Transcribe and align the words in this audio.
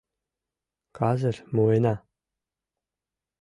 Казыр 0.97 1.35
муына. 1.55 1.95